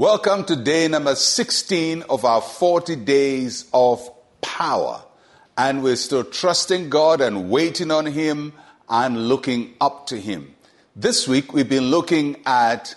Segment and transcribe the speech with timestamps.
[0.00, 5.02] Welcome to day number 16 of our 40 days of power.
[5.58, 8.54] And we're still trusting God and waiting on Him
[8.88, 10.54] and looking up to Him.
[10.96, 12.94] This week we've been looking at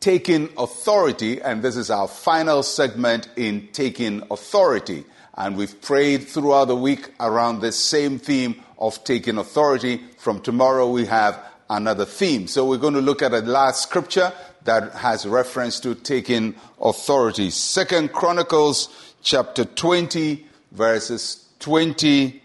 [0.00, 5.04] taking authority, and this is our final segment in taking authority.
[5.36, 10.02] And we've prayed throughout the week around this same theme of taking authority.
[10.18, 11.40] From tomorrow we have
[11.70, 12.48] another theme.
[12.48, 14.32] So we're going to look at the last scripture
[14.64, 17.50] that has reference to taking authority.
[17.50, 18.88] Second Chronicles
[19.22, 22.42] chapter 20 verses 20,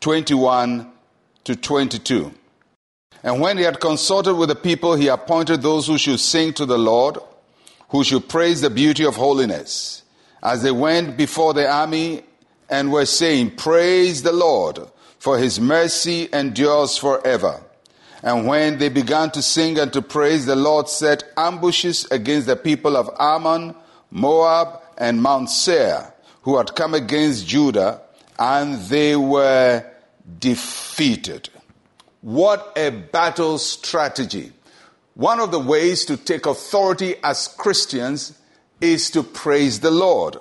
[0.00, 0.92] 21
[1.44, 2.32] to 22.
[3.22, 6.66] And when he had consulted with the people, he appointed those who should sing to
[6.66, 7.18] the Lord,
[7.90, 10.02] who should praise the beauty of holiness,
[10.42, 12.24] as they went before the army
[12.68, 14.80] and were saying, Praise the Lord,
[15.18, 17.62] for his mercy endures forever.
[18.22, 22.56] And when they began to sing and to praise, the Lord set ambushes against the
[22.56, 23.74] people of Ammon,
[24.10, 28.00] Moab, and Mount Seir, who had come against Judah,
[28.38, 29.84] and they were
[30.38, 31.48] defeated.
[32.20, 34.52] What a battle strategy.
[35.14, 38.38] One of the ways to take authority as Christians
[38.80, 40.36] is to praise the Lord.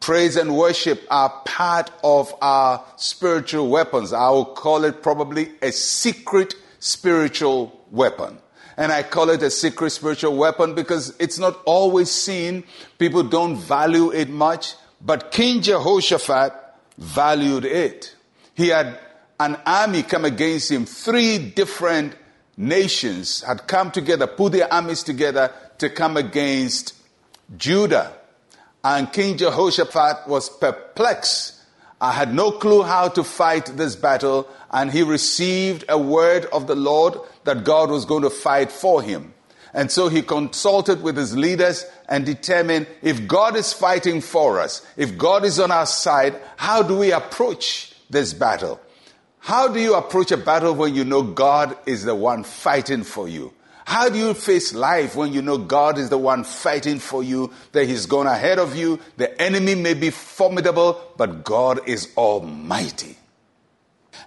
[0.00, 4.12] Praise and worship are part of our spiritual weapons.
[4.12, 6.54] I will call it probably a secret
[6.84, 8.36] spiritual weapon.
[8.76, 12.64] And I call it a secret spiritual weapon because it's not always seen.
[12.98, 14.74] People don't value it much.
[15.00, 16.52] But King Jehoshaphat
[16.98, 18.14] valued it.
[18.54, 18.98] He had
[19.40, 20.84] an army come against him.
[20.84, 22.16] Three different
[22.58, 26.94] nations had come together, put their armies together to come against
[27.56, 28.12] Judah.
[28.82, 31.53] And King Jehoshaphat was perplexed
[32.04, 36.66] I had no clue how to fight this battle, and he received a word of
[36.66, 39.32] the Lord that God was going to fight for him.
[39.72, 44.86] And so he consulted with his leaders and determined if God is fighting for us,
[44.98, 48.78] if God is on our side, how do we approach this battle?
[49.38, 53.28] How do you approach a battle when you know God is the one fighting for
[53.28, 53.54] you?
[53.84, 57.52] How do you face life when you know God is the one fighting for you,
[57.72, 58.98] that He's gone ahead of you?
[59.16, 63.16] The enemy may be formidable, but God is almighty.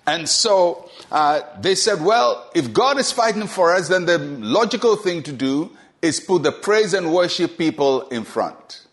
[0.06, 4.96] And so uh, they said, well, if God is fighting for us, then the logical
[4.96, 8.86] thing to do is put the praise and worship people in front.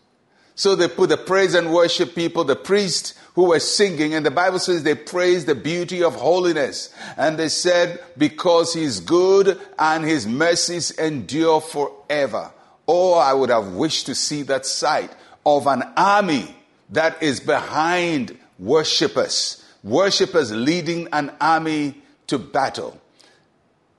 [0.55, 4.31] So they put the praise and worship people, the priest who were singing, and the
[4.31, 6.93] Bible says they praised the beauty of holiness.
[7.17, 12.51] And they said, because he's good and his mercies endure forever.
[12.87, 15.11] Oh, I would have wished to see that sight
[15.45, 16.55] of an army
[16.91, 21.95] that is behind worshippers, worshippers leading an army
[22.27, 22.99] to battle.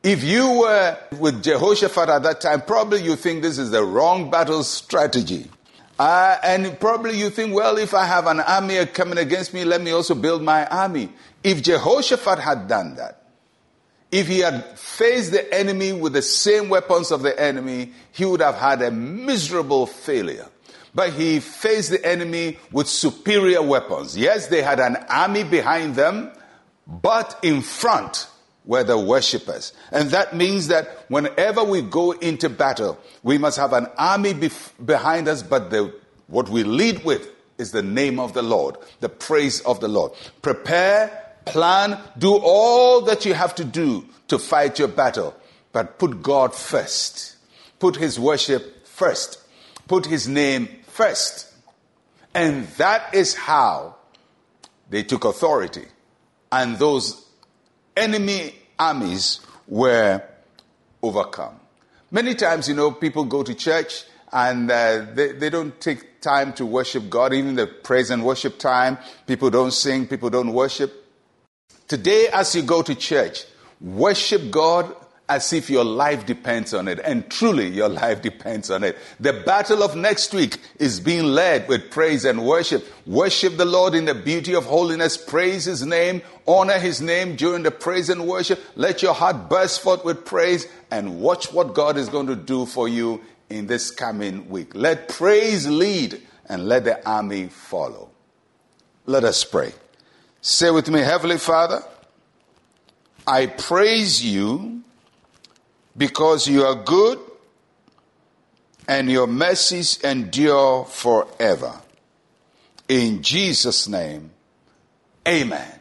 [0.02, 4.30] If you were with Jehoshaphat at that time, probably you think this is the wrong
[4.30, 5.50] battle strategy.
[5.98, 9.80] Uh, and probably you think, well, if I have an army coming against me, let
[9.80, 11.10] me also build my army.
[11.42, 13.22] If Jehoshaphat had done that,
[14.12, 18.40] if he had faced the enemy with the same weapons of the enemy, he would
[18.40, 20.46] have had a miserable failure.
[20.94, 24.16] But he faced the enemy with superior weapons.
[24.16, 26.30] Yes, they had an army behind them,
[26.86, 28.28] but in front
[28.66, 29.72] were the worshippers.
[29.92, 34.72] And that means that whenever we go into battle, we must have an army bef-
[34.84, 35.94] behind us, but the,
[36.26, 40.12] what we lead with is the name of the Lord, the praise of the Lord.
[40.42, 45.34] Prepare, plan, do all that you have to do to fight your battle,
[45.72, 47.36] but put God first.
[47.78, 49.38] Put His worship first.
[49.86, 51.52] Put His name first.
[52.34, 53.96] And that is how
[54.90, 55.86] they took authority.
[56.50, 57.25] And those
[57.96, 60.22] enemy armies were
[61.02, 61.58] overcome.
[62.10, 66.52] Many times, you know, people go to church and uh, they, they don't take time
[66.54, 68.98] to worship God, even the praise and worship time.
[69.26, 71.04] People don't sing, people don't worship.
[71.88, 73.44] Today, as you go to church,
[73.80, 74.94] worship God
[75.28, 77.00] as if your life depends on it.
[77.00, 78.96] And truly, your life depends on it.
[79.18, 82.86] The battle of next week is being led with praise and worship.
[83.06, 85.16] Worship the Lord in the beauty of holiness.
[85.16, 86.22] Praise His name.
[86.46, 88.60] Honor His name during the praise and worship.
[88.76, 92.64] Let your heart burst forth with praise and watch what God is going to do
[92.64, 93.20] for you
[93.50, 94.74] in this coming week.
[94.74, 98.10] Let praise lead and let the army follow.
[99.06, 99.72] Let us pray.
[100.40, 101.82] Say with me, Heavenly Father,
[103.26, 104.84] I praise you
[105.96, 107.18] because you are good
[108.88, 111.80] and your mercies endure forever.
[112.88, 114.30] In Jesus' name,
[115.26, 115.80] amen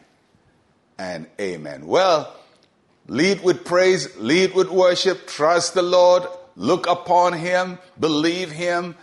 [0.98, 1.86] and amen.
[1.86, 2.34] Well,
[3.08, 6.24] lead with praise, lead with worship, trust the Lord,
[6.56, 8.96] look upon Him, believe Him,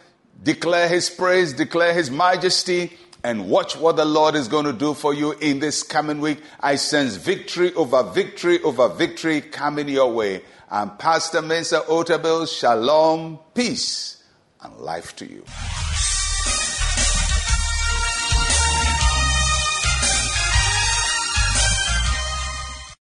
[0.42, 2.92] declare His praise, declare His majesty,
[3.24, 6.42] and watch what the Lord is going to do for you in this coming week.
[6.58, 10.42] I sense victory over victory over victory coming your way.
[10.72, 12.48] And Pastor Mensa Otabil.
[12.48, 14.22] Shalom, peace,
[14.62, 15.44] and life to you.